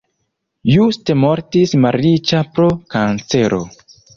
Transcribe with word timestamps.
Just 0.69 1.11
mortis 1.25 1.75
malriĉa 1.83 2.43
pro 2.57 2.73
kancero. 2.95 3.63